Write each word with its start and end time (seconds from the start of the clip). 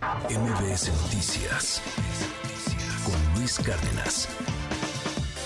MBS 0.00 0.88
Noticias 1.02 1.82
con 3.04 3.38
Luis 3.38 3.58
Cárdenas. 3.58 4.28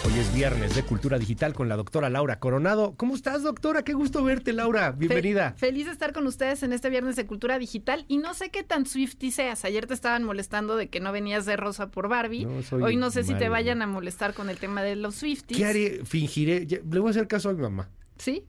Hoy 0.06 0.20
es 0.20 0.32
viernes 0.32 0.76
de 0.76 0.84
Cultura 0.84 1.18
Digital 1.18 1.54
con 1.54 1.68
la 1.68 1.74
doctora 1.74 2.08
Laura 2.08 2.38
Coronado. 2.38 2.94
¿Cómo 2.96 3.16
estás, 3.16 3.42
doctora? 3.42 3.82
Qué 3.82 3.94
gusto 3.94 4.22
verte, 4.22 4.52
Laura. 4.52 4.92
Bienvenida. 4.92 5.54
Fe- 5.56 5.66
feliz 5.66 5.86
de 5.86 5.92
estar 5.92 6.12
con 6.12 6.24
ustedes 6.28 6.62
en 6.62 6.72
este 6.72 6.88
viernes 6.88 7.16
de 7.16 7.26
Cultura 7.26 7.58
Digital 7.58 8.04
y 8.06 8.18
no 8.18 8.32
sé 8.32 8.50
qué 8.50 8.62
tan 8.62 8.86
Swifty 8.86 9.32
seas. 9.32 9.64
Ayer 9.64 9.86
te 9.88 9.94
estaban 9.94 10.22
molestando 10.22 10.76
de 10.76 10.88
que 10.88 11.00
no 11.00 11.10
venías 11.10 11.46
de 11.46 11.56
rosa 11.56 11.88
por 11.90 12.08
Barbie. 12.08 12.44
No, 12.44 12.62
soy 12.62 12.80
Hoy 12.82 12.94
no 12.96 13.10
sé 13.10 13.24
si 13.24 13.34
te 13.34 13.48
vayan 13.48 13.82
a 13.82 13.88
molestar 13.88 14.34
con 14.34 14.50
el 14.50 14.58
tema 14.58 14.84
de 14.84 14.94
los 14.94 15.16
Swifties. 15.16 15.58
¿Qué 15.58 15.64
haré? 15.64 16.00
Fingiré. 16.04 16.64
Le 16.66 16.98
voy 17.00 17.08
a 17.08 17.10
hacer 17.10 17.26
caso 17.26 17.48
a 17.48 17.54
mi 17.54 17.62
mamá. 17.62 17.88
¿Sí? 18.18 18.44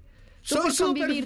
Tú 0.47 0.55
Soy 0.57 0.71
súper. 0.71 1.23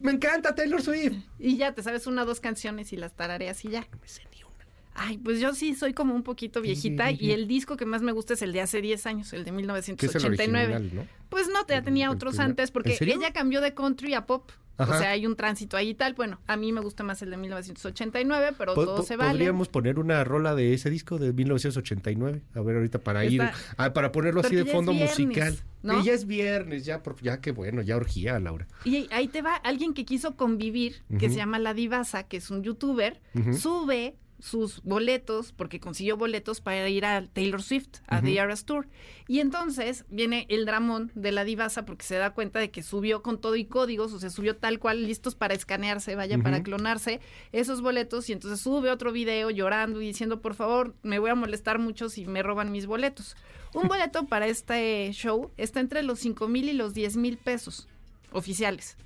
Me 0.00 0.12
encanta 0.12 0.54
Taylor 0.54 0.82
Swift. 0.82 1.16
Y 1.38 1.56
ya 1.56 1.72
te 1.72 1.82
sabes 1.82 2.06
una 2.06 2.22
o 2.22 2.26
dos 2.26 2.40
canciones 2.40 2.92
y 2.92 2.96
las 2.96 3.14
tarareas 3.14 3.64
y 3.64 3.68
ya. 3.68 3.80
No 3.92 3.98
me 4.00 4.08
sé 4.08 4.22
ni 4.34 4.42
una. 4.42 4.66
Ay, 4.94 5.18
pues 5.18 5.40
yo 5.40 5.54
sí 5.54 5.74
soy 5.74 5.92
como 5.92 6.14
un 6.14 6.22
poquito 6.22 6.60
viejita 6.60 7.10
y 7.10 7.32
el 7.32 7.46
disco 7.46 7.76
que 7.76 7.86
más 7.86 8.02
me 8.02 8.12
gusta 8.12 8.34
es 8.34 8.42
el 8.42 8.52
de 8.52 8.60
hace 8.60 8.80
10 8.80 9.06
años, 9.06 9.32
el 9.32 9.44
de 9.44 9.50
Que 9.50 9.50
es 9.50 9.54
el 9.54 9.56
1989. 9.56 10.74
original, 10.74 10.94
¿no? 10.94 11.06
Pues 11.28 11.48
no, 11.48 11.66
ya 11.66 11.82
tenía 11.82 12.06
el 12.06 12.12
otros 12.12 12.38
antes 12.38 12.70
porque 12.70 12.96
ella 13.00 13.32
cambió 13.32 13.60
de 13.60 13.74
country 13.74 14.14
a 14.14 14.26
pop. 14.26 14.50
Ajá. 14.82 14.96
O 14.96 14.98
sea, 14.98 15.10
hay 15.10 15.26
un 15.26 15.36
tránsito 15.36 15.76
ahí 15.76 15.90
y 15.90 15.94
tal. 15.94 16.14
Bueno, 16.14 16.40
a 16.46 16.56
mí 16.56 16.72
me 16.72 16.80
gusta 16.80 17.02
más 17.04 17.20
el 17.22 17.30
de 17.30 17.36
1989, 17.36 18.54
pero 18.56 18.74
Po- 18.74 18.84
todo 18.84 19.02
se 19.02 19.16
vale. 19.16 19.30
Podríamos 19.32 19.68
poner 19.68 19.98
una 19.98 20.24
rola 20.24 20.54
de 20.54 20.74
ese 20.74 20.90
disco 20.90 21.18
de 21.18 21.32
1989. 21.32 22.42
A 22.54 22.60
ver, 22.60 22.76
ahorita 22.76 22.98
para 22.98 23.24
ir. 23.24 23.40
Está- 23.40 23.54
ah, 23.76 23.92
para 23.92 24.12
ponerlo 24.12 24.40
así 24.40 24.56
de 24.56 24.64
fondo 24.64 24.92
viernes, 24.92 25.18
musical. 25.18 25.56
¿no? 25.82 26.00
Y 26.00 26.04
ya 26.04 26.12
es 26.12 26.26
viernes, 26.26 26.84
ya, 26.84 27.02
por- 27.02 27.20
ya 27.22 27.40
que 27.40 27.52
bueno, 27.52 27.82
ya 27.82 27.96
orgía, 27.96 28.38
Laura. 28.38 28.66
Y 28.84 29.08
ahí 29.12 29.28
te 29.28 29.42
va 29.42 29.54
alguien 29.56 29.94
que 29.94 30.04
quiso 30.04 30.36
convivir, 30.36 31.02
que 31.18 31.28
se 31.30 31.36
llama 31.36 31.58
La 31.58 31.74
Divasa, 31.74 32.24
que 32.24 32.36
es 32.38 32.50
un 32.50 32.62
youtuber, 32.62 33.20
sube 33.58 34.16
sus 34.40 34.82
boletos, 34.82 35.52
porque 35.52 35.80
consiguió 35.80 36.16
boletos 36.16 36.60
para 36.60 36.88
ir 36.88 37.04
a 37.04 37.26
Taylor 37.26 37.62
Swift, 37.62 37.98
a. 38.06 38.20
The 38.20 38.36
Eras 38.36 38.64
Tour. 38.64 38.88
Y 39.28 39.40
entonces 39.40 40.04
viene 40.08 40.46
el 40.48 40.66
dramón 40.66 41.12
de 41.14 41.32
la 41.32 41.44
divasa 41.44 41.84
porque 41.84 42.04
se 42.04 42.16
da 42.16 42.34
cuenta 42.34 42.58
de 42.58 42.70
que 42.70 42.82
subió 42.82 43.22
con 43.22 43.40
todo 43.40 43.56
y 43.56 43.64
códigos, 43.64 44.12
o 44.12 44.18
sea, 44.18 44.30
subió 44.30 44.56
tal 44.56 44.78
cual, 44.78 45.06
listos 45.06 45.34
para 45.34 45.54
escanearse, 45.54 46.16
vaya, 46.16 46.38
para 46.38 46.62
clonarse 46.62 47.20
esos 47.52 47.80
boletos. 47.80 48.28
Y 48.28 48.32
entonces 48.32 48.60
sube 48.60 48.90
otro 48.90 49.12
video 49.12 49.50
llorando 49.50 50.00
y 50.00 50.06
diciendo, 50.06 50.40
por 50.40 50.54
favor, 50.54 50.94
me 51.02 51.18
voy 51.18 51.30
a 51.30 51.34
molestar 51.34 51.78
mucho 51.78 52.08
si 52.08 52.26
me 52.26 52.42
roban 52.42 52.72
mis 52.72 52.86
boletos. 52.86 53.36
Un 53.74 53.86
boleto 53.86 54.26
para 54.26 54.48
este 54.48 55.10
show 55.12 55.52
está 55.56 55.80
entre 55.80 56.02
los 56.02 56.18
5 56.18 56.48
mil 56.48 56.68
y 56.68 56.72
los 56.72 56.92
10 56.94 57.16
mil 57.16 57.38
pesos 57.38 57.88
oficiales. 58.32 58.96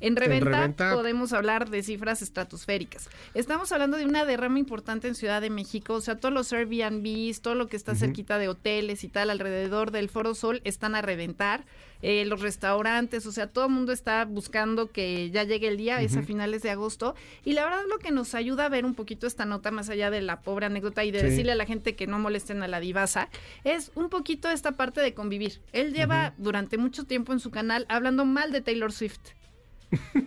En 0.00 0.16
reventa, 0.16 0.50
reventa- 0.50 0.92
podemos 0.94 1.32
hablar 1.32 1.70
de 1.70 1.82
cifras 1.82 2.22
estratosféricas. 2.22 3.08
Estamos 3.34 3.72
hablando 3.72 3.96
de 3.96 4.04
una 4.04 4.24
derrama 4.24 4.58
importante 4.58 5.08
en 5.08 5.14
Ciudad 5.14 5.40
de 5.40 5.50
México, 5.50 5.94
o 5.94 6.00
sea, 6.00 6.16
todos 6.16 6.34
los 6.34 6.52
Airbnbs, 6.52 7.40
todo 7.40 7.54
lo 7.54 7.68
que 7.68 7.76
está 7.76 7.94
cerquita 7.94 8.38
de 8.38 8.48
hoteles 8.48 9.04
y 9.04 9.08
tal 9.08 9.30
alrededor 9.30 9.90
del 9.90 10.08
Foro 10.08 10.34
Sol 10.34 10.60
están 10.64 10.94
a 10.94 11.02
reventar, 11.02 11.64
eh, 12.06 12.24
los 12.26 12.40
restaurantes, 12.42 13.24
o 13.24 13.32
sea, 13.32 13.46
todo 13.46 13.64
el 13.64 13.70
mundo 13.72 13.90
está 13.92 14.24
buscando 14.26 14.90
que 14.92 15.30
ya 15.30 15.42
llegue 15.44 15.68
el 15.68 15.78
día, 15.78 16.02
es 16.02 16.16
a 16.18 16.22
finales 16.22 16.60
de 16.62 16.68
agosto, 16.70 17.14
y 17.44 17.54
la 17.54 17.64
verdad 17.64 17.80
lo 17.90 17.98
que 17.98 18.10
nos 18.10 18.34
ayuda 18.34 18.66
a 18.66 18.68
ver 18.68 18.84
un 18.84 18.94
poquito 18.94 19.26
esta 19.26 19.46
nota, 19.46 19.70
más 19.70 19.88
allá 19.88 20.10
de 20.10 20.20
la 20.20 20.42
pobre 20.42 20.66
anécdota 20.66 21.02
y 21.04 21.10
de 21.10 21.20
Sí. 21.20 21.26
decirle 21.26 21.52
a 21.52 21.54
la 21.56 21.64
gente 21.64 21.96
que 21.96 22.06
no 22.06 22.18
molesten 22.18 22.62
a 22.62 22.68
la 22.68 22.78
divasa, 22.80 23.30
es 23.64 23.90
un 23.94 24.10
poquito 24.10 24.50
esta 24.50 24.72
parte 24.72 25.00
de 25.00 25.14
convivir. 25.14 25.60
Él 25.72 25.94
lleva 25.94 26.34
durante 26.36 26.76
mucho 26.76 27.04
tiempo 27.04 27.32
en 27.32 27.40
su 27.40 27.50
canal 27.50 27.86
hablando 27.88 28.24
mal 28.26 28.52
de 28.52 28.60
Taylor 28.60 28.92
Swift. 28.92 29.20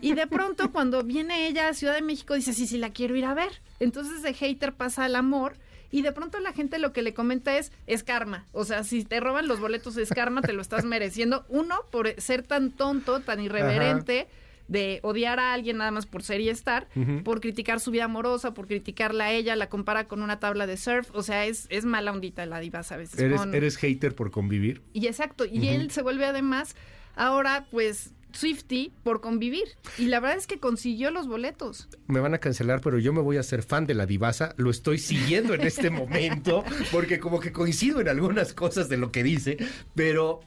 Y 0.01 0.13
de 0.13 0.27
pronto 0.27 0.71
cuando 0.71 1.03
viene 1.03 1.47
ella 1.47 1.67
a 1.67 1.73
Ciudad 1.73 1.93
de 1.95 2.01
México 2.01 2.33
dice, 2.35 2.53
sí, 2.53 2.65
sí, 2.67 2.77
la 2.77 2.89
quiero 2.91 3.15
ir 3.15 3.25
a 3.25 3.33
ver. 3.33 3.61
Entonces 3.79 4.21
de 4.23 4.33
hater 4.33 4.73
pasa 4.73 5.05
al 5.05 5.15
amor 5.15 5.55
y 5.91 6.01
de 6.01 6.11
pronto 6.11 6.39
la 6.39 6.53
gente 6.53 6.79
lo 6.79 6.93
que 6.93 7.01
le 7.01 7.13
comenta 7.13 7.57
es, 7.57 7.71
es 7.87 8.03
karma. 8.03 8.45
O 8.51 8.65
sea, 8.65 8.83
si 8.83 9.03
te 9.05 9.19
roban 9.19 9.47
los 9.47 9.59
boletos 9.59 9.97
es 9.97 10.09
karma, 10.09 10.41
te 10.41 10.53
lo 10.53 10.61
estás 10.61 10.85
mereciendo. 10.85 11.45
Uno, 11.49 11.75
por 11.91 12.13
ser 12.19 12.43
tan 12.43 12.71
tonto, 12.71 13.19
tan 13.21 13.39
irreverente. 13.39 14.27
de 14.69 14.99
odiar 15.01 15.39
a 15.39 15.53
alguien 15.53 15.77
nada 15.77 15.91
más 15.91 16.05
por 16.05 16.23
ser 16.23 16.41
y 16.41 16.49
estar, 16.49 16.89
por 17.23 17.39
criticar 17.39 17.79
su 17.79 17.89
vida 17.89 18.03
amorosa, 18.03 18.53
por 18.53 18.67
criticarla 18.67 19.27
a 19.27 19.31
ella, 19.31 19.55
la 19.55 19.69
compara 19.69 20.09
con 20.09 20.21
una 20.21 20.39
tabla 20.41 20.67
de 20.67 20.75
surf, 20.75 21.09
o 21.13 21.23
sea, 21.23 21.45
es, 21.45 21.67
es 21.69 21.85
mala 21.85 22.11
ondita 22.11 22.45
la 22.45 22.59
divasa 22.59 22.95
a 22.95 22.97
veces. 22.97 23.17
¿Eres, 23.17 23.39
con- 23.39 23.55
¿Eres 23.55 23.77
hater 23.77 24.13
por 24.13 24.29
convivir? 24.29 24.81
y 24.91 25.07
exacto, 25.07 25.45
y 25.45 25.69
él 25.69 25.89
se 25.91 26.01
vuelve 26.01 26.25
además 26.25 26.75
ahora 27.15 27.65
pues 27.71 28.11
Swifty 28.37 28.91
por 29.03 29.21
convivir. 29.21 29.65
Y 29.97 30.05
la 30.07 30.19
verdad 30.19 30.37
es 30.37 30.47
que 30.47 30.59
consiguió 30.59 31.11
los 31.11 31.27
boletos. 31.27 31.87
me 32.07 32.19
van 32.19 32.33
a 32.33 32.37
cancelar, 32.39 32.81
pero 32.81 32.99
yo 32.99 33.13
me 33.13 33.21
voy 33.21 33.37
a 33.37 33.43
ser 33.43 33.63
fan 33.63 33.85
de 33.87 33.93
la 33.95 34.05
divasa. 34.05 34.53
Lo 34.57 34.69
estoy 34.69 34.97
siguiendo 34.99 35.53
en 35.53 35.61
este 35.61 35.89
momento, 35.89 36.63
porque 36.91 37.19
como 37.19 37.39
que 37.39 37.51
coincido 37.51 37.99
en 38.01 38.09
algunas 38.09 38.53
cosas 38.53 38.89
de 38.89 38.97
lo 38.97 39.11
que 39.11 39.23
dice. 39.23 39.57
Pero, 39.95 40.41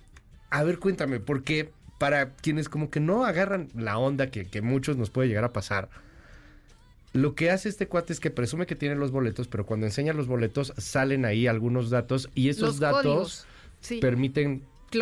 a 0.51 0.63
ver, 0.63 0.79
cuéntame, 0.79 1.21
porque 1.21 1.73
para 1.99 2.35
quienes 2.35 2.69
como 2.69 2.91
que 2.91 3.01
no 3.01 3.25
agarran 3.25 3.69
la 3.75 3.99
onda 3.99 4.31
que, 4.31 4.47
que 4.47 4.63
muchos 4.63 4.97
nos 4.97 5.11
puede 5.11 5.29
llegar 5.29 5.45
a 5.45 5.53
pasar, 5.53 5.91
lo 7.13 7.35
que 7.35 7.51
hace 7.51 7.69
este 7.69 7.89
cuate 7.89 8.13
es 8.13 8.21
que 8.21 8.31
presume 8.31 8.67
que 8.67 8.77
tiene 8.77 8.95
los 8.95 9.11
boletos, 9.11 9.49
pero 9.49 9.67
cuando 9.67 9.87
enseña 9.87 10.13
los 10.13 10.29
boletos 10.29 10.73
salen 10.79 11.25
ahí 11.25 11.47
algunos 11.49 11.91
datos 11.91 12.31
y 12.35 12.49
esos 12.51 12.69
los 12.69 12.79
datos. 12.79 13.47
Sí, 13.81 13.99
permiten 13.99 14.61
que- 14.91 15.01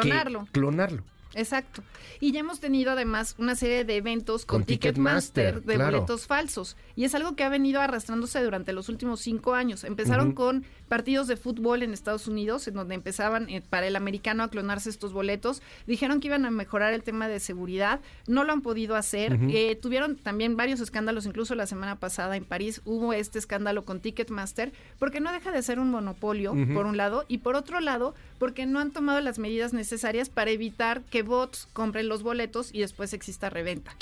Clonarlo. 0.52 1.04
Exacto. 1.34 1.82
Y 2.20 2.32
ya 2.32 2.40
hemos 2.40 2.60
tenido 2.60 2.92
además 2.92 3.34
una 3.38 3.54
serie 3.54 3.84
de 3.84 3.96
eventos 3.96 4.44
con, 4.44 4.60
Con 4.60 4.66
Ticketmaster, 4.66 5.62
de 5.62 5.74
claro. 5.74 5.98
boletos 5.98 6.26
falsos. 6.26 6.76
Y 6.96 7.04
es 7.04 7.14
algo 7.14 7.36
que 7.36 7.44
ha 7.44 7.48
venido 7.48 7.80
arrastrándose 7.80 8.42
durante 8.42 8.72
los 8.72 8.88
últimos 8.88 9.20
cinco 9.20 9.54
años. 9.54 9.84
Empezaron 9.84 10.32
con 10.32 10.64
partidos 10.88 11.28
de 11.28 11.36
fútbol 11.36 11.82
en 11.82 11.92
Estados 11.92 12.26
Unidos, 12.26 12.66
en 12.66 12.74
donde 12.74 12.94
empezaban 12.94 13.48
eh, 13.48 13.62
para 13.68 13.86
el 13.86 13.96
americano 13.96 14.42
a 14.42 14.48
clonarse 14.48 14.90
estos 14.90 15.12
boletos. 15.12 15.62
Dijeron 15.86 16.20
que 16.20 16.28
iban 16.28 16.44
a 16.44 16.50
mejorar 16.50 16.92
el 16.92 17.02
tema 17.02 17.28
de 17.28 17.40
seguridad. 17.40 18.00
No 18.26 18.44
lo 18.44 18.52
han 18.52 18.62
podido 18.62 18.96
hacer. 18.96 19.38
Eh, 19.50 19.76
tuvieron 19.80 20.16
también 20.16 20.56
varios 20.56 20.80
escándalos, 20.80 21.26
incluso 21.26 21.54
la 21.54 21.66
semana 21.66 21.96
pasada 21.96 22.36
en 22.36 22.44
París 22.44 22.80
hubo 22.84 23.12
este 23.12 23.38
escándalo 23.38 23.84
con 23.84 24.00
Ticketmaster, 24.00 24.72
porque 24.98 25.20
no 25.20 25.32
deja 25.32 25.52
de 25.52 25.62
ser 25.62 25.78
un 25.78 25.90
monopolio, 25.90 26.54
por 26.74 26.86
un 26.86 26.96
lado, 26.96 27.24
y 27.28 27.38
por 27.38 27.54
otro 27.54 27.80
lado, 27.80 28.14
porque 28.38 28.66
no 28.66 28.80
han 28.80 28.90
tomado 28.90 29.20
las 29.20 29.38
medidas 29.38 29.72
necesarias 29.72 30.28
para 30.28 30.50
evitar 30.50 31.02
que 31.02 31.17
bots 31.22 31.68
compren 31.72 32.08
los 32.08 32.22
boletos 32.22 32.70
y 32.72 32.80
después 32.80 33.12
exista 33.12 33.50
reventa. 33.50 33.94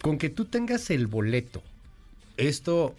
con 0.00 0.18
que 0.18 0.30
tú 0.30 0.44
tengas 0.46 0.90
el 0.90 1.06
boleto, 1.06 1.62
esto 2.36 2.94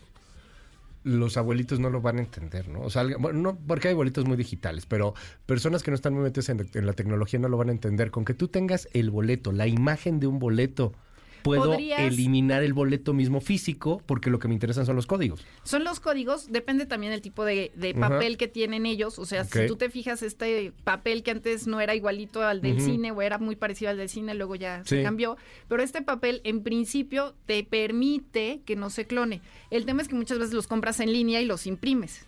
los 1.03 1.35
abuelitos 1.35 1.79
no 1.79 1.89
lo 1.89 2.01
van 2.01 2.17
a 2.17 2.21
entender, 2.21 2.69
¿no? 2.69 2.81
O 2.81 2.89
sea, 2.89 3.03
bueno, 3.19 3.39
no 3.39 3.55
porque 3.55 3.89
hay 3.89 3.93
boletos 3.93 4.25
muy 4.25 4.37
digitales, 4.37 4.85
pero 4.85 5.13
personas 5.45 5.83
que 5.83 5.91
no 5.91 5.95
están 5.95 6.13
muy 6.13 6.23
metidas 6.23 6.49
en 6.49 6.85
la 6.85 6.93
tecnología 6.93 7.39
no 7.39 7.49
lo 7.49 7.57
van 7.57 7.69
a 7.69 7.73
entender. 7.73 8.09
Con 8.09 8.23
que 8.23 8.33
tú 8.33 8.47
tengas 8.47 8.87
el 8.93 9.09
boleto, 9.09 9.51
la 9.51 9.67
imagen 9.67 10.19
de 10.19 10.27
un 10.27 10.39
boleto, 10.39 10.93
puedo 11.43 11.71
Podrías- 11.73 11.99
eliminar 12.01 12.63
el 12.63 12.73
boleto 12.73 13.13
mismo 13.13 13.41
físico 13.41 14.01
porque 14.05 14.29
lo 14.29 14.39
que 14.39 14.47
me 14.47 14.53
interesan 14.53 14.85
son 14.85 14.95
los 14.95 15.05
códigos. 15.05 15.45
Son 15.63 15.83
los 15.83 15.99
códigos, 15.99 16.51
depende 16.51 16.85
también 16.85 17.11
del 17.11 17.21
tipo 17.21 17.45
de, 17.45 17.71
de 17.75 17.93
papel 17.93 18.37
que 18.37 18.47
tienen 18.47 18.85
ellos. 18.85 19.19
O 19.19 19.25
sea, 19.25 19.43
si 19.43 19.67
tú 19.67 19.75
te 19.75 19.89
fijas, 19.89 20.23
este 20.23 20.71
papel 20.83 21.21
que 21.23 21.31
antes 21.31 21.67
no 21.67 21.81
era 21.81 21.93
igualito 21.95 22.41
al 22.41 22.61
del 22.61 22.81
cine 22.81 23.11
o 23.11 23.21
era 23.21 23.37
muy 23.37 23.55
parecido 23.55 23.91
al 23.91 23.97
del 23.97 24.09
cine, 24.09 24.33
luego 24.33 24.55
ya 24.55 24.83
se 24.85 25.03
cambió. 25.03 25.37
Pero 25.67 25.83
este 25.83 26.01
papel, 26.01 26.41
en 26.43 26.63
principio, 26.63 27.35
te 27.45 27.63
permite 27.63 28.61
que 28.65 28.75
no 28.75 28.89
se 28.89 29.05
clone. 29.05 29.41
El 29.69 29.85
tema 29.85 30.01
es 30.01 30.07
que 30.07 30.15
muchas 30.15 30.39
veces 30.39 30.53
los 30.53 30.67
compras 30.67 30.99
en 30.99 31.11
línea 31.11 31.41
y 31.41 31.45
los 31.45 31.67
imprimes. 31.67 32.25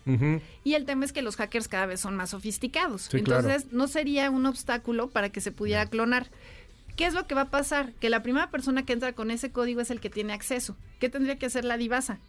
Y 0.63 0.73
el 0.73 0.85
tema 0.85 1.05
es 1.05 1.13
que 1.13 1.21
los 1.21 1.35
hackers 1.35 1.67
cada 1.67 1.85
vez 1.85 1.99
son 1.99 2.15
más 2.15 2.31
sofisticados. 2.31 3.03
Sí, 3.03 3.21
claro. 3.21 3.47
Entonces, 3.47 3.71
no 3.71 3.87
sería 3.87 4.29
un 4.31 4.45
obstáculo 4.45 5.09
para 5.09 5.29
que 5.29 5.41
se 5.41 5.51
pudiera 5.51 5.85
clonar. 5.87 6.27
¿Qué 6.95 7.06
es 7.06 7.13
lo 7.13 7.28
que 7.28 7.35
va 7.35 7.41
a 7.41 7.50
pasar? 7.50 7.94
Que 7.94 8.09
la 8.09 8.23
primera 8.23 8.50
persona 8.50 8.85
que 8.85 8.94
entra 8.94 9.13
con 9.13 9.29
ese 9.29 9.51
código 9.51 9.81
es 9.81 9.91
el 9.91 10.00
que 10.00 10.09
tiene 10.09 10.33
acceso. 10.33 10.78
¿Qué 11.00 11.09
tendría 11.09 11.38
que 11.38 11.45
hacer 11.45 11.66
la 11.66 11.78
divasa? 11.78 12.19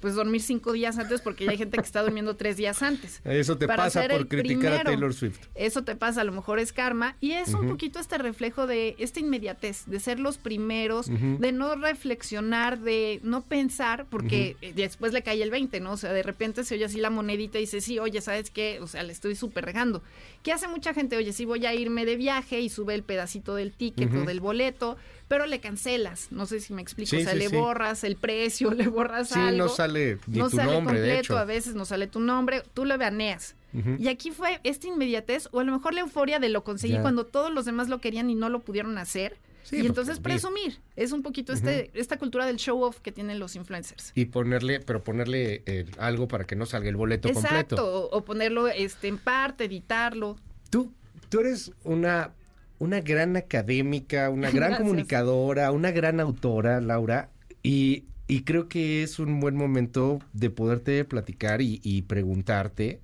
Pues 0.00 0.14
dormir 0.14 0.42
cinco 0.42 0.72
días 0.72 0.98
antes 0.98 1.20
porque 1.20 1.44
ya 1.44 1.52
hay 1.52 1.58
gente 1.58 1.76
que 1.78 1.84
está 1.84 2.02
durmiendo 2.02 2.36
tres 2.36 2.56
días 2.56 2.82
antes. 2.82 3.20
Eso 3.24 3.56
te 3.56 3.66
Para 3.66 3.84
pasa 3.84 4.06
por 4.08 4.28
criticar 4.28 4.66
a 4.66 4.82
primero. 4.82 4.84
Taylor 4.84 5.14
Swift. 5.14 5.40
Eso 5.54 5.84
te 5.84 5.96
pasa, 5.96 6.20
a 6.20 6.24
lo 6.24 6.32
mejor 6.32 6.58
es 6.58 6.72
karma. 6.72 7.16
Y 7.20 7.32
es 7.32 7.54
un 7.54 7.68
poquito 7.68 7.98
este 7.98 8.18
reflejo 8.18 8.66
de 8.66 8.94
esta 8.98 9.20
inmediatez, 9.20 9.84
de 9.86 10.00
ser 10.00 10.20
los 10.20 10.38
primeros, 10.38 11.06
de 11.08 11.52
no 11.52 11.74
reflexionar, 11.76 12.78
de 12.78 13.20
no 13.22 13.42
pensar, 13.42 14.06
porque 14.10 14.56
eh, 14.60 14.72
después 14.74 15.12
le 15.12 15.22
cae 15.22 15.42
el 15.42 15.50
20, 15.50 15.80
¿no? 15.80 15.92
O 15.92 15.96
sea, 15.96 16.12
de 16.12 16.22
repente 16.22 16.64
se 16.64 16.74
oye 16.74 16.84
así 16.84 17.00
la 17.00 17.10
monedita 17.10 17.58
y 17.58 17.62
dice, 17.62 17.80
sí, 17.80 17.98
oye, 17.98 18.20
¿sabes 18.20 18.50
qué? 18.50 18.78
O 18.80 18.86
sea, 18.86 19.02
le 19.02 19.12
estoy 19.12 19.34
súper 19.34 19.64
regando. 19.64 20.02
¿Qué 20.42 20.52
hace 20.52 20.68
mucha 20.68 20.94
gente? 20.94 21.16
Oye, 21.16 21.32
sí 21.32 21.44
voy 21.44 21.66
a 21.66 21.74
irme 21.74 22.04
de 22.04 22.16
viaje 22.16 22.60
y 22.60 22.68
sube 22.68 22.94
el 22.94 23.02
pedacito 23.02 23.54
del 23.54 23.72
ticket 23.72 24.12
o 24.14 24.24
del 24.24 24.40
boleto, 24.40 24.96
pero 25.28 25.46
le 25.46 25.60
cancelas. 25.60 26.28
No 26.30 26.46
sé 26.46 26.60
si 26.60 26.72
me 26.72 26.82
explico. 26.82 27.10
Sí, 27.10 27.16
o 27.16 27.20
sea, 27.20 27.32
sí, 27.32 27.38
le 27.38 27.48
sí. 27.48 27.56
borras 27.56 28.04
el 28.04 28.16
precio, 28.16 28.70
le 28.74 28.86
borras 28.88 29.30
Sí, 29.30 29.38
algo 29.40 29.58
no 29.58 29.68
sale 29.86 30.18
ni 30.26 30.38
no 30.38 30.50
tu 30.50 30.56
sale 30.56 30.72
nombre, 30.72 30.94
completo, 30.94 31.14
de 31.14 31.18
hecho. 31.18 31.38
a 31.38 31.44
veces 31.44 31.74
no 31.74 31.84
sale 31.84 32.06
tu 32.06 32.20
nombre, 32.20 32.62
tú 32.74 32.84
le 32.84 32.96
baneas. 32.96 33.54
Y 33.98 34.08
aquí 34.08 34.30
fue 34.30 34.58
esta 34.64 34.88
inmediatez, 34.88 35.48
o 35.52 35.60
a 35.60 35.64
lo 35.64 35.70
mejor 35.70 35.92
la 35.92 36.00
euforia 36.00 36.38
de 36.38 36.48
lo 36.48 36.64
conseguí 36.64 36.98
cuando 36.98 37.26
todos 37.26 37.52
los 37.52 37.66
demás 37.66 37.88
lo 37.88 38.00
querían 38.00 38.30
y 38.30 38.34
no 38.34 38.48
lo 38.48 38.60
pudieron 38.60 38.96
hacer. 38.96 39.36
Sí, 39.64 39.76
y 39.76 39.78
pues, 39.80 39.88
entonces 39.90 40.20
presumir. 40.20 40.78
Es 40.94 41.12
un 41.12 41.22
poquito 41.22 41.52
este, 41.52 41.90
esta 41.92 42.18
cultura 42.18 42.46
del 42.46 42.56
show 42.56 42.80
off 42.82 43.00
que 43.00 43.10
tienen 43.12 43.38
los 43.38 43.54
influencers. 43.56 44.12
Y 44.14 44.26
ponerle, 44.26 44.78
pero 44.80 45.02
ponerle 45.02 45.62
eh, 45.66 45.86
algo 45.98 46.26
para 46.28 46.44
que 46.44 46.54
no 46.56 46.66
salga 46.66 46.88
el 46.88 46.96
boleto 46.96 47.28
Exacto. 47.28 47.76
completo. 47.76 48.08
O, 48.10 48.16
o 48.16 48.24
ponerlo 48.24 48.68
este, 48.68 49.08
en 49.08 49.18
parte, 49.18 49.64
editarlo. 49.64 50.36
Tú, 50.70 50.92
tú 51.28 51.40
eres 51.40 51.72
una, 51.84 52.30
una 52.78 53.00
gran 53.00 53.36
académica, 53.36 54.30
una 54.30 54.50
gran 54.50 54.70
Gracias. 54.70 54.78
comunicadora, 54.78 55.72
una 55.72 55.90
gran 55.90 56.20
autora, 56.20 56.80
Laura, 56.80 57.30
y, 57.62 58.04
y 58.28 58.42
creo 58.42 58.68
que 58.68 59.02
es 59.02 59.18
un 59.18 59.40
buen 59.40 59.56
momento 59.56 60.20
de 60.32 60.50
poderte 60.50 61.04
platicar 61.04 61.62
y, 61.62 61.80
y 61.82 62.02
preguntarte 62.02 63.00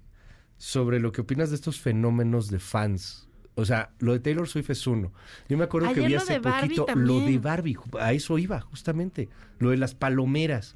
sobre 0.58 1.00
lo 1.00 1.12
que 1.12 1.22
opinas 1.22 1.50
de 1.50 1.56
estos 1.56 1.80
fenómenos 1.80 2.48
de 2.48 2.58
fans. 2.58 3.28
O 3.54 3.64
sea, 3.64 3.90
lo 3.98 4.12
de 4.12 4.20
Taylor 4.20 4.48
Swift 4.48 4.70
es 4.70 4.86
uno. 4.86 5.12
Yo 5.48 5.58
me 5.58 5.64
acuerdo 5.64 5.92
que 5.92 6.06
vi 6.06 6.14
hace 6.14 6.40
poquito 6.40 6.86
lo 6.94 7.20
de. 7.20 7.38
Barbie, 7.38 7.76
a 8.00 8.12
eso 8.12 8.38
iba, 8.38 8.60
justamente, 8.60 9.28
lo 9.58 9.70
de 9.70 9.76
las 9.76 9.94
palomeras. 9.94 10.74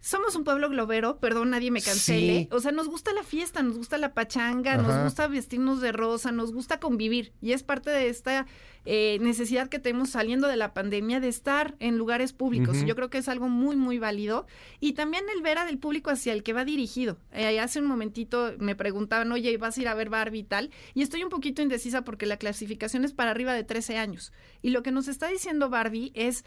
Somos 0.00 0.36
un 0.36 0.44
pueblo 0.44 0.68
globero, 0.68 1.18
perdón, 1.18 1.50
nadie 1.50 1.70
me 1.70 1.82
cancele. 1.82 2.42
Sí. 2.42 2.48
O 2.52 2.60
sea, 2.60 2.70
nos 2.70 2.88
gusta 2.88 3.12
la 3.12 3.24
fiesta, 3.24 3.62
nos 3.62 3.76
gusta 3.76 3.98
la 3.98 4.14
pachanga, 4.14 4.74
Ajá. 4.74 4.82
nos 4.82 5.04
gusta 5.04 5.26
vestirnos 5.26 5.80
de 5.80 5.90
rosa, 5.92 6.30
nos 6.30 6.52
gusta 6.52 6.78
convivir. 6.78 7.32
Y 7.40 7.52
es 7.52 7.62
parte 7.64 7.90
de 7.90 8.08
esta 8.08 8.46
eh, 8.84 9.18
necesidad 9.20 9.68
que 9.68 9.80
tenemos 9.80 10.10
saliendo 10.10 10.46
de 10.46 10.56
la 10.56 10.72
pandemia 10.72 11.18
de 11.18 11.26
estar 11.26 11.74
en 11.80 11.98
lugares 11.98 12.32
públicos. 12.32 12.84
Yo 12.86 12.94
creo 12.94 13.10
que 13.10 13.18
es 13.18 13.28
algo 13.28 13.48
muy, 13.48 13.74
muy 13.74 13.98
válido. 13.98 14.46
Y 14.78 14.92
también 14.92 15.24
el 15.34 15.42
ver 15.42 15.58
al 15.58 15.76
público 15.78 16.10
hacia 16.10 16.32
el 16.32 16.44
que 16.44 16.52
va 16.52 16.64
dirigido. 16.64 17.18
Eh, 17.32 17.58
hace 17.58 17.80
un 17.80 17.86
momentito 17.86 18.54
me 18.58 18.76
preguntaban, 18.76 19.32
oye, 19.32 19.56
¿vas 19.58 19.76
a 19.76 19.80
ir 19.80 19.88
a 19.88 19.94
ver 19.94 20.08
Barbie 20.08 20.40
y 20.40 20.44
tal? 20.44 20.70
Y 20.94 21.02
estoy 21.02 21.24
un 21.24 21.30
poquito 21.30 21.62
indecisa 21.62 22.02
porque 22.02 22.26
la 22.26 22.36
clasificación 22.36 23.04
es 23.04 23.12
para 23.12 23.32
arriba 23.32 23.54
de 23.54 23.64
13 23.64 23.98
años. 23.98 24.32
Y 24.62 24.70
lo 24.70 24.84
que 24.84 24.92
nos 24.92 25.08
está 25.08 25.26
diciendo 25.26 25.68
Barbie 25.68 26.12
es... 26.14 26.44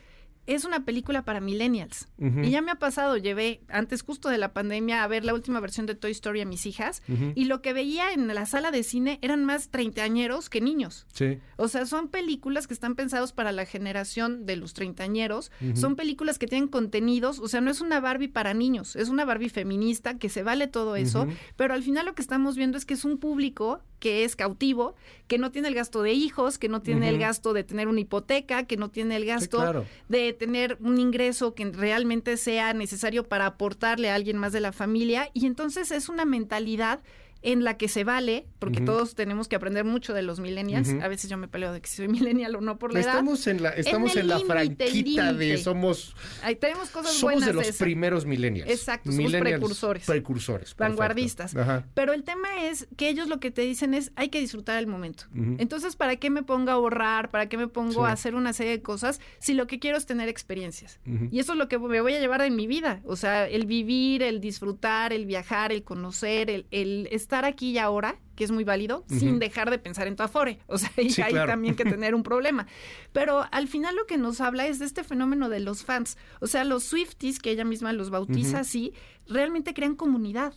Es 0.50 0.66
una 0.66 0.84
película 0.84 1.24
para 1.24 1.42
millennials. 1.42 2.08
Y 2.18 2.50
ya 2.50 2.62
me 2.62 2.72
ha 2.72 2.76
pasado, 2.76 3.18
llevé 3.18 3.62
antes 3.70 4.02
justo 4.02 4.30
de 4.30 4.38
la 4.40 4.52
pandemia 4.52 5.04
a 5.04 5.08
ver 5.08 5.24
la 5.24 5.34
última 5.34 5.60
versión 5.60 5.86
de 5.86 5.94
Toy 5.96 6.12
Story 6.12 6.42
a 6.42 6.46
mis 6.46 6.66
hijas 6.66 7.04
y 7.36 7.46
lo 7.46 7.62
que 7.62 7.74
veía 7.74 8.12
en 8.12 8.28
la 8.28 8.46
sala 8.46 8.72
de 8.72 8.84
cine 8.84 9.20
eran 9.22 9.46
más 9.46 9.70
treintañeros 9.70 10.50
que 10.50 10.60
niños. 10.60 11.06
Sí. 11.14 11.40
O 11.58 11.68
sea, 11.68 11.86
son 11.86 12.08
películas 12.08 12.68
que 12.68 12.74
están 12.74 12.96
pensados 12.96 13.32
para 13.32 13.52
la 13.52 13.66
generación 13.66 14.46
de 14.46 14.56
los 14.56 14.74
treintañeros, 14.74 15.52
son 15.76 15.96
películas 15.96 16.40
que 16.40 16.48
tienen 16.48 16.68
contenidos, 16.68 17.40
o 17.40 17.48
sea, 17.48 17.62
no 17.62 17.70
es 17.70 17.82
una 17.82 18.00
Barbie 18.00 18.28
para 18.28 18.54
niños, 18.54 18.96
es 18.96 19.10
una 19.10 19.26
Barbie 19.26 19.50
feminista 19.50 20.18
que 20.18 20.30
se 20.30 20.44
vale 20.44 20.68
todo 20.68 20.96
eso, 20.96 21.28
pero 21.58 21.74
al 21.74 21.84
final 21.84 22.08
lo 22.08 22.16
que 22.16 22.22
estamos 22.22 22.56
viendo 22.56 22.78
es 22.78 22.86
que 22.86 22.96
es 22.96 23.06
un 23.06 23.20
público 23.20 23.82
que 24.00 24.24
es 24.24 24.36
cautivo, 24.36 24.96
que 25.28 25.38
no 25.38 25.52
tiene 25.52 25.68
el 25.68 25.76
gasto 25.76 26.02
de 26.02 26.14
hijos, 26.14 26.58
que 26.58 26.70
no 26.70 26.82
tiene 26.82 27.10
el 27.10 27.20
gasto 27.20 27.54
de 27.54 27.64
tener 27.64 27.88
una 27.88 28.00
hipoteca, 28.00 28.64
que 28.64 28.78
no 28.78 28.90
tiene 28.90 29.16
el 29.16 29.26
gasto 29.26 29.58
claro. 29.58 29.86
de 30.08 30.34
tener 30.34 30.78
un 30.82 30.98
ingreso 30.98 31.54
que 31.54 31.66
realmente 31.66 32.38
sea 32.38 32.74
necesario 32.74 33.28
para 33.28 33.46
aportarle 33.46 34.10
a 34.10 34.16
alguien 34.16 34.38
más 34.38 34.54
de 34.54 34.62
la 34.62 34.72
familia 34.72 35.30
y 35.34 35.46
entonces 35.46 35.92
es 35.92 36.10
una 36.10 36.26
mentalidad 36.26 37.02
en 37.42 37.64
la 37.64 37.78
que 37.78 37.88
se 37.88 38.04
vale, 38.04 38.46
porque 38.60 38.82
todos 38.82 39.16
tenemos 39.16 39.48
que 39.48 39.56
aprender 39.56 39.86
mucho 39.86 40.14
de 40.14 40.22
los 40.22 40.40
millennials. 40.40 40.90
A 41.02 41.08
veces 41.08 41.30
yo 41.30 41.38
me 41.38 41.48
peleo 41.48 41.72
de 41.72 41.82
que 41.82 41.88
si 41.88 41.98
soy 41.98 42.08
millennial 42.10 42.56
o 42.56 42.62
no 42.62 42.78
por 42.78 42.94
la 42.94 43.00
edad. 43.00 43.10
Estamos 43.12 43.48
en 43.48 43.64
la, 43.64 43.70
estamos 43.70 44.16
en, 44.16 44.28
la 44.28 44.40
franquita 44.40 45.34
de 45.34 45.58
somos 45.58 46.16
Ahí 46.44 46.56
tenemos 46.56 46.90
cosas 46.90 47.14
somos 47.14 47.22
buenas 47.36 47.48
de 47.48 47.54
los 47.54 47.68
esa. 47.68 47.84
primeros 47.84 48.26
millennials. 48.26 48.70
Exacto, 48.70 49.12
somos 49.12 49.32
precursores. 49.34 50.06
Precursores. 50.06 50.74
perfecto. 50.74 50.84
Vanguardistas. 51.00 51.56
Ajá. 51.56 51.86
Pero 51.94 52.14
el 52.14 52.24
tema 52.24 52.66
es 52.66 52.88
que 52.98 53.10
ellos 53.10 53.28
lo 53.28 53.40
que 53.40 53.52
te 53.52 53.62
dicen 53.62 53.94
es 53.94 54.12
hay 54.16 54.30
que 54.30 54.40
disfrutar 54.40 54.78
el 54.80 54.88
momento. 54.88 55.26
Entonces, 55.58 55.96
¿para 55.96 56.18
qué 56.18 56.30
me 56.30 56.44
pongo 56.44 56.72
a 56.72 56.74
ahorrar? 56.74 57.30
¿Para 57.32 57.48
qué 57.48 57.58
me 57.58 57.68
pongo 57.68 57.90
Sí. 57.90 58.00
a 58.02 58.12
hacer 58.12 58.36
una 58.36 58.54
serie 58.54 58.74
de 58.74 58.82
cosas 58.82 59.20
si 59.40 59.54
lo 59.54 59.66
que 59.68 59.80
quiero 59.80 59.98
es 59.98 60.06
tener 60.06 60.28
experiencias? 60.30 61.00
Y 61.32 61.40
eso 61.40 61.54
es 61.54 61.58
lo 61.58 61.68
que 61.70 61.80
me 61.80 62.02
voy 62.02 62.14
a 62.14 62.20
llevar 62.20 62.42
en 62.42 62.56
mi 62.56 62.68
vida. 62.68 63.02
O 63.06 63.16
sea, 63.16 63.48
el 63.48 63.66
vivir, 63.66 64.24
el 64.24 64.42
disfrutar, 64.42 65.14
el 65.14 65.26
viajar, 65.26 65.72
el 65.72 65.84
conocer, 65.84 66.50
el, 66.50 66.66
el 66.72 67.08
estar 67.30 67.46
aquí 67.46 67.70
y 67.70 67.78
ahora, 67.78 68.16
que 68.36 68.44
es 68.44 68.50
muy 68.50 68.64
válido, 68.64 69.06
sin 69.08 69.38
dejar 69.38 69.70
de 69.70 69.78
pensar 69.78 70.08
en 70.08 70.16
tu 70.16 70.24
afore. 70.24 70.58
O 70.66 70.80
sea, 70.80 70.90
y 70.98 71.12
Sí, 71.12 71.22
hay 71.22 71.34
claro. 71.34 71.52
también 71.52 71.76
que 71.76 71.84
tener 71.86 72.16
un 72.16 72.24
problema. 72.24 72.66
Pero 73.14 73.46
al 73.52 73.68
final 73.68 73.96
lo 73.96 74.08
que 74.08 74.18
nos 74.18 74.42
habla 74.42 74.66
es 74.66 74.80
de 74.80 74.86
este 74.86 75.04
fenómeno 75.04 75.48
de 75.48 75.60
los 75.60 75.84
fans. 75.84 76.18
O 76.42 76.48
sea, 76.48 76.64
los 76.64 76.86
Swifties, 76.86 77.38
que 77.38 77.52
ella 77.52 77.66
misma 77.66 77.94
los 77.94 78.10
bautiza 78.10 78.62
así, 78.62 78.94
realmente 79.28 79.76
crean 79.76 79.96
comunidad. 79.96 80.56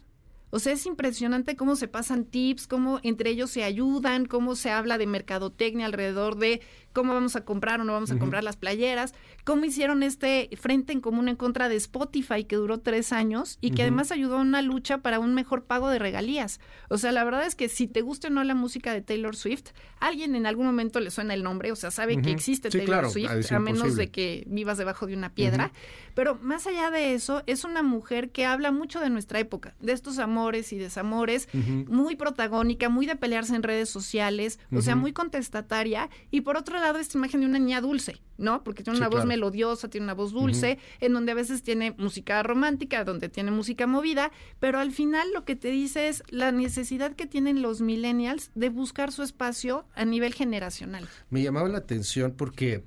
O 0.55 0.59
sea, 0.59 0.75
es 0.75 0.85
impresionante 0.85 1.57
cómo 1.57 1.77
se 1.77 1.89
pasan 1.89 2.27
tips, 2.27 2.67
cómo 2.67 3.01
entre 3.03 3.31
ellos 3.31 3.51
se 3.51 3.65
ayudan, 3.65 4.27
cómo 4.27 4.55
se 4.55 4.71
habla 4.71 4.99
de 4.99 5.07
mercadotecnia 5.07 5.87
alrededor 5.87 6.37
de 6.37 6.61
cómo 6.93 7.15
vamos 7.15 7.37
a 7.37 7.47
comprar 7.47 7.81
o 7.81 7.85
no 7.85 7.95
vamos 7.95 8.11
a 8.11 8.19
comprar 8.19 8.45
las 8.45 8.57
playeras, 8.57 9.15
cómo 9.45 9.65
hicieron 9.65 10.03
este 10.03 10.51
frente 10.61 10.93
en 10.93 11.01
común 11.01 11.31
en 11.31 11.37
contra 11.37 11.71
de 11.71 11.77
Spotify 11.77 12.45
que 12.45 12.57
duró 12.57 12.81
tres 12.81 13.15
años 13.15 13.57
y 13.63 13.71
que 13.71 13.81
además 13.81 14.13
ayudó 14.13 14.37
a 14.37 14.43
una 14.43 14.61
lucha 14.61 14.99
para 14.99 15.19
un 15.21 15.33
mejor 15.33 15.65
pago 15.65 15.89
de 15.89 15.99
regalías. 15.99 16.61
O 16.91 16.99
sea, 16.99 17.13
la 17.13 17.25
verdad 17.25 17.47
es 17.47 17.55
que 17.55 17.71
si 17.71 17.89
te 17.89 18.03
gusta 18.03 18.29
o 18.29 18.31
no 18.31 18.45
la 18.45 18.55
música 18.55 18.93
de 18.93 19.01
Taylor 19.01 19.35
Swift, 19.35 19.71
alguien 20.01 20.35
en 20.37 20.45
algún 20.45 20.67
momento 20.67 21.01
le 21.01 21.11
suena 21.11 21.33
el 21.33 21.43
nombre, 21.43 21.73
o 21.73 21.77
sea, 21.77 21.91
sabe 21.91 22.21
que 22.21 22.31
existe 22.31 22.71
Sí, 22.71 22.77
Taylor 22.77 22.99
claro, 22.99 23.11
Swift, 23.11 23.53
a 23.53 23.59
menos 23.59 23.97
de 23.97 24.11
que 24.11 24.45
vivas 24.49 24.77
debajo 24.77 25.07
de 25.07 25.15
una 25.15 25.33
piedra. 25.35 25.73
Pero 26.15 26.35
más 26.43 26.67
allá 26.67 26.91
de 26.91 27.15
eso, 27.15 27.43
es 27.47 27.65
una 27.65 27.83
mujer 27.83 28.33
que 28.33 28.45
habla 28.45 28.71
mucho 28.71 29.01
de 29.01 29.09
nuestra 29.09 29.39
época, 29.39 29.75
de 29.81 29.93
estos 29.93 30.19
amores 30.19 30.42
y 30.73 30.79
desamores, 30.79 31.49
muy 31.89 32.17
protagónica, 32.17 32.89
muy 32.89 33.07
de 33.07 33.17
pelearse 33.17 33.55
en 33.55 33.63
redes 33.63 33.89
sociales, 33.89 34.59
o 34.73 34.83
sea, 34.83 34.97
muy 34.97 35.13
contestataria. 35.13 36.11
Y 36.31 36.41
por 36.43 36.57
otro 36.57 36.79
lado, 36.81 36.99
esta 36.99 37.17
imagen 37.19 37.41
de 37.41 37.47
una 37.47 37.59
niña 37.59 37.81
dulce, 37.81 38.21
¿no? 38.39 38.65
Porque 38.65 38.83
tiene 38.83 38.97
Sí, 38.97 39.01
una 39.01 39.09
voz 39.09 39.17
claro. 39.19 39.29
melodiosa, 39.29 39.89
tiene 39.89 40.05
una 40.05 40.15
voz 40.15 40.33
dulce, 40.33 40.79
en 41.01 41.13
donde 41.13 41.33
a 41.33 41.35
veces 41.35 41.63
tiene 41.63 41.95
música 41.99 42.43
romántica, 42.43 43.05
donde 43.05 43.29
tiene 43.29 43.51
música 43.51 43.87
movida, 43.87 44.33
pero 44.59 44.79
al 44.81 44.91
final 44.93 45.33
lo 45.33 45.45
que 45.45 45.55
te 45.57 45.71
dice 45.71 46.09
es 46.09 46.23
la 46.29 46.51
necesidad 46.53 47.15
que 47.15 47.27
tienen 47.27 47.63
los 47.63 47.81
millennials 47.81 48.51
de 48.55 48.69
buscar 48.69 49.13
su 49.13 49.23
espacio 49.23 49.87
a 49.95 50.05
nivel 50.05 50.35
generacional. 50.35 51.09
Me 51.31 51.43
llamaba 51.43 51.69
la 51.69 51.79
atención 51.79 52.35
porque 52.37 52.85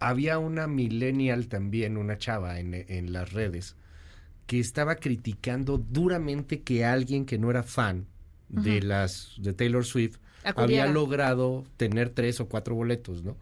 había 0.00 0.38
una 0.38 0.66
millennial 0.66 1.48
también, 1.48 1.96
una 1.96 2.18
chava 2.18 2.60
en, 2.60 2.74
en 2.74 3.12
las 3.12 3.32
redes, 3.32 3.76
que 4.48 4.58
estaba 4.58 4.96
criticando 4.96 5.76
duramente 5.76 6.62
que 6.62 6.82
alguien 6.82 7.26
que 7.26 7.38
no 7.38 7.50
era 7.50 7.62
fan 7.62 8.06
de 8.48 8.80
las 8.80 9.34
de 9.36 9.52
Taylor 9.52 9.84
Swift 9.84 10.16
Acudiera. 10.42 10.84
había 10.84 10.92
logrado 10.94 11.66
tener 11.76 12.08
tres 12.08 12.40
o 12.40 12.48
cuatro 12.48 12.74
boletos, 12.74 13.22
¿no? 13.22 13.36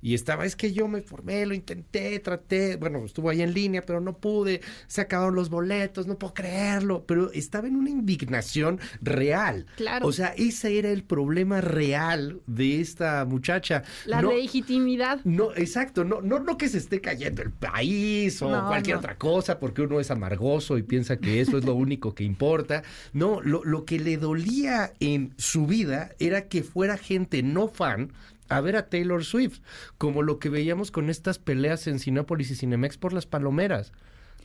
Y 0.00 0.14
estaba, 0.14 0.44
es 0.46 0.54
que 0.56 0.72
yo 0.72 0.86
me 0.88 1.02
formé, 1.02 1.44
lo 1.46 1.54
intenté, 1.54 2.18
traté, 2.20 2.76
bueno, 2.76 3.04
estuvo 3.04 3.30
ahí 3.30 3.42
en 3.42 3.52
línea, 3.52 3.82
pero 3.84 4.00
no 4.00 4.16
pude, 4.18 4.60
se 4.86 5.00
acabaron 5.00 5.34
los 5.34 5.50
boletos, 5.50 6.06
no 6.06 6.18
puedo 6.18 6.34
creerlo, 6.34 7.04
pero 7.06 7.32
estaba 7.32 7.66
en 7.68 7.76
una 7.76 7.90
indignación 7.90 8.80
real. 9.00 9.66
Claro. 9.76 10.06
O 10.06 10.12
sea, 10.12 10.28
ese 10.36 10.78
era 10.78 10.90
el 10.90 11.02
problema 11.04 11.60
real 11.60 12.40
de 12.46 12.80
esta 12.80 13.24
muchacha. 13.24 13.82
La 14.04 14.22
no, 14.22 14.32
legitimidad. 14.32 15.20
no, 15.24 15.52
exacto, 15.56 16.04
no, 16.04 16.20
no, 16.20 16.38
no 16.38 16.56
que 16.56 16.68
se 16.68 16.78
esté 16.78 17.00
cayendo 17.00 17.42
el 17.42 17.50
país 17.52 18.40
o 18.42 18.48
No, 18.50 18.66
cualquier 18.66 18.96
no. 18.96 19.00
otra 19.00 19.16
cosa, 19.18 19.58
porque 19.58 19.82
uno 19.82 20.00
es 20.00 20.10
amargoso 20.10 20.78
y 20.78 20.82
piensa 20.82 21.18
que 21.18 21.40
eso 21.40 21.58
es 21.58 21.64
lo 21.64 21.74
único 21.74 22.14
que 22.14 22.24
importa. 22.24 22.82
No, 23.12 23.40
lo, 23.42 23.64
lo 23.64 23.84
que 23.84 23.98
le 23.98 24.16
dolía 24.16 24.92
en 25.00 25.34
su 25.38 25.66
vida 25.66 26.10
era 26.18 26.48
que 26.48 26.62
fuera 26.62 26.96
gente 26.96 27.42
no 27.42 27.68
fan 27.68 28.12
a 28.48 28.60
ver 28.60 28.76
a 28.76 28.88
Taylor 28.88 29.24
Swift, 29.24 29.60
como 29.98 30.22
lo 30.22 30.38
que 30.38 30.48
veíamos 30.48 30.90
con 30.90 31.10
estas 31.10 31.38
peleas 31.38 31.86
en 31.86 31.98
Cinépolis 31.98 32.50
y 32.50 32.54
Cinemex 32.56 32.96
por 32.98 33.12
las 33.12 33.26
palomeras. 33.26 33.92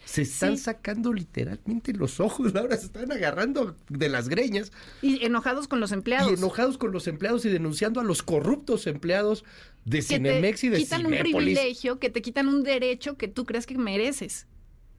Se 0.05 0.23
están 0.23 0.57
Sí. 0.57 0.63
sacando 0.65 1.13
literalmente 1.13 1.93
los 1.93 2.19
ojos, 2.19 2.53
ahora 2.55 2.75
se 2.75 2.87
están 2.87 3.09
agarrando 3.13 3.77
de 3.87 4.09
las 4.09 4.27
greñas 4.27 4.73
Y 5.01 5.25
enojados 5.25 5.69
con 5.69 5.79
los 5.79 5.93
empleados. 5.93 6.29
y 6.29 6.33
enojados 6.33 6.77
con 6.77 6.91
los 6.91 7.07
empleados 7.07 7.45
y 7.45 7.49
denunciando 7.49 8.01
a 8.01 8.03
los 8.03 8.21
corruptos 8.21 8.85
empleados 8.87 9.45
de 9.85 9.99
que 9.99 10.03
Cinemex 10.03 10.63
y 10.65 10.69
te 10.69 10.75
de 10.75 10.81
quitan 10.81 11.05
un 11.05 11.17
privilegio, 11.17 11.99
que 11.99 12.09
te 12.09 12.21
quitan 12.21 12.49
un 12.49 12.63
derecho 12.63 13.17
que 13.17 13.29
tú 13.29 13.45
crees 13.45 13.65
que 13.65 13.77
mereces. 13.77 14.45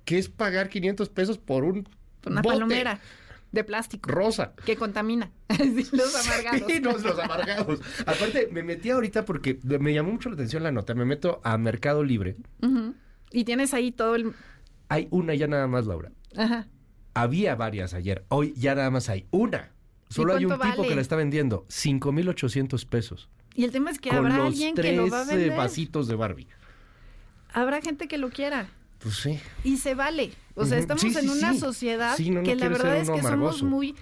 que 0.06 0.18
es 0.18 0.28
pagar 0.30 0.68
500 0.70 1.08
pesos 1.11 1.37
por 1.38 1.64
un 1.64 1.84
Por 2.23 2.32
una 2.32 2.40
bote 2.42 2.54
palomera 2.54 3.00
de 3.54 3.64
plástico 3.64 4.11
rosa. 4.11 4.52
que 4.66 4.76
contamina. 4.76 5.30
Los 5.92 6.26
amargados. 6.26 6.62
Sí, 6.68 6.80
los 6.80 7.04
amargados. 7.04 7.80
Aparte, 8.00 8.49
me 8.52 8.62
metí 8.62 8.90
ahorita 8.90 9.25
porque 9.25 9.61
me 9.62 9.94
llamó 9.94 10.12
mucho 10.12 10.28
la 10.28 10.34
atención 10.34 10.62
la 10.62 10.73
nota. 10.73 10.94
Me 10.94 11.04
meto 11.04 11.40
a 11.44 11.56
Mercado 11.56 12.02
Libre. 12.02 12.37
Ujú. 12.62 12.94
Y 13.30 13.44
tienes 13.44 13.73
ahí 13.75 13.92
todo 13.92 14.14
el... 14.16 14.32
Hay 14.88 15.08
una 15.11 15.34
ya 15.34 15.46
nada 15.46 15.66
más, 15.66 15.87
Laura. 15.87 16.11
Ajá. 16.37 16.66
Había 17.14 17.54
varias 17.54 17.94
ayer. 17.94 18.25
Hoy 18.28 18.52
ya 18.56 18.75
nada 18.75 18.90
más 18.90 19.08
hay 19.08 19.26
una. 19.30 19.70
Solo 20.08 20.34
hay 20.34 20.44
un 20.44 20.52
tipo 20.52 20.64
vale? 20.64 20.88
que 20.88 20.94
la 20.94 21.00
está 21.00 21.16
vendiendo. 21.16 21.64
5,800 21.68 22.84
pesos. 22.84 23.28
Y 23.54 23.64
el 23.64 23.70
tema 23.70 23.90
es 23.90 23.99
que 24.00 24.11
con 24.11 24.18
habrá 24.18 24.37
los 24.37 24.46
alguien 24.49 24.75
tres 24.75 24.90
que 24.90 24.96
lo 24.96 25.08
va 25.08 25.20
a 25.20 25.32
eh, 25.32 25.37
vender. 25.37 25.56
vasitos 25.56 26.08
de 26.08 26.16
Barbie. 26.16 26.49
Habrá 27.52 27.80
gente 27.80 28.08
que 28.08 28.18
lo 28.18 28.30
quiera. 28.30 28.68
Pues 29.04 29.16
sí. 29.16 29.38
Y 29.62 29.76
se 29.76 29.94
vale. 29.94 30.32
O 30.56 30.64
sea, 30.64 30.78
estamos 30.78 31.02
Sí, 31.02 31.14
en 31.16 31.28
una 31.28 31.54
sociedad 31.54 32.18
no, 32.18 32.42
que 32.42 32.56
la 32.56 32.68
verdad 32.68 32.96
es 32.96 33.11
que 33.11 33.23
somos 33.23 33.62
muy 33.62 33.94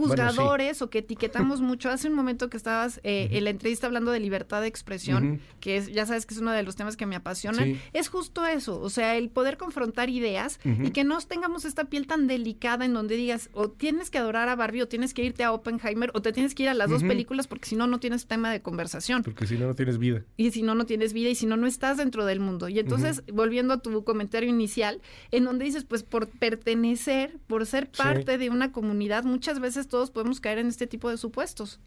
juzgadores 0.00 0.82
o 0.82 0.90
que 0.90 0.98
etiquetamos 0.98 1.60
mucho. 1.60 1.90
Hace 1.90 2.08
un 2.08 2.14
momento 2.14 2.50
que 2.50 2.56
estabas 2.56 3.00
eh, 3.04 3.28
en 3.32 3.44
la 3.44 3.50
entrevista 3.50 3.86
hablando 3.86 4.10
de 4.10 4.20
libertad 4.20 4.60
de 4.60 4.66
expresión, 4.66 5.40
que 5.60 5.76
es, 5.76 5.92
ya 5.92 6.06
sabes 6.06 6.26
que 6.26 6.34
es 6.34 6.40
uno 6.40 6.52
de 6.52 6.62
los 6.62 6.76
temas 6.76 6.96
que 6.96 7.06
me 7.06 7.16
apasionan, 7.16 7.78
es 7.92 8.08
justo 8.08 8.46
eso, 8.46 8.80
o 8.80 8.90
sea, 8.90 9.16
el 9.16 9.30
poder 9.30 9.56
confrontar 9.56 10.10
ideas 10.10 10.58
y 10.64 10.90
que 10.90 11.04
no 11.04 11.20
tengamos 11.20 11.64
esta 11.64 11.84
piel 11.84 12.06
tan 12.06 12.26
delicada 12.26 12.84
en 12.84 12.94
donde 12.94 13.16
digas 13.16 13.50
o 13.52 13.70
tienes 13.70 14.10
que 14.10 14.18
adorar 14.18 14.48
a 14.48 14.56
Barbie 14.56 14.82
o 14.82 14.88
tienes 14.88 15.14
que 15.14 15.22
irte 15.22 15.44
a 15.44 15.52
Oppenheimer 15.52 16.10
o 16.14 16.22
te 16.22 16.32
tienes 16.32 16.54
que 16.54 16.64
ir 16.64 16.68
a 16.68 16.74
las 16.74 16.90
dos 16.90 17.02
películas 17.02 17.46
porque 17.46 17.68
si 17.68 17.76
no, 17.76 17.86
no 17.86 18.00
tienes 18.00 18.26
tema 18.26 18.50
de 18.50 18.62
conversación. 18.62 19.22
Porque 19.22 19.46
si 19.46 19.58
no, 19.58 19.66
no 19.66 19.74
tienes 19.74 19.98
vida. 19.98 20.22
Y 20.36 20.50
si 20.50 20.62
no, 20.62 20.74
no 20.74 20.86
tienes 20.86 21.12
vida 21.12 21.28
y 21.30 21.34
si 21.34 21.46
no, 21.46 21.56
no 21.56 21.66
estás 21.66 21.96
dentro 21.96 22.24
del 22.24 22.40
mundo. 22.40 22.68
Y 22.68 22.78
entonces, 22.78 23.22
volviendo 23.32 23.74
a 23.74 23.78
tu 23.78 24.04
comentario 24.04 24.48
inicial, 24.48 25.00
en 25.30 25.44
donde 25.44 25.64
dices, 25.64 25.84
pues 25.84 26.02
por 26.02 26.28
pertenecer, 26.28 27.38
por 27.46 27.66
ser 27.66 27.90
parte 27.90 28.38
de 28.38 28.50
una 28.50 28.72
comunidad, 28.72 29.24
muchas 29.24 29.60
veces 29.60 29.88
todos 29.90 30.10
podemos 30.10 30.40
caer 30.40 30.56
en 30.58 30.68
este 30.68 30.86
tipo 30.86 31.10
de 31.10 31.18
supuestos. 31.18 31.78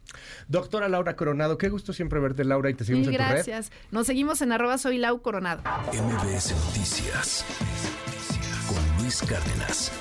Doctora 0.48 0.88
Laura 0.90 1.16
Coronado, 1.16 1.58
qué 1.58 1.70
gusto 1.70 1.92
siempre 1.94 2.20
verte, 2.20 2.44
Laura, 2.44 2.70
y 2.70 2.76
te 2.76 2.86
seguimos 2.86 3.08
en 3.08 3.14
gracias. 3.14 3.70
tu 3.70 3.76
red. 3.76 3.82
Nos 3.92 4.06
seguimos 4.06 4.42
en 4.44 4.52
arroba 4.52 4.78
soy 4.78 5.00
Lau 5.00 5.22
Coronado. 5.22 5.64
MBS 5.92 6.52
Noticias 6.68 7.46
con 8.68 9.02
Luis 9.02 9.22
Cárdenas. 9.24 9.92